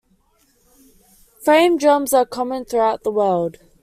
[1.45, 3.57] Frame drums are common throughout the world.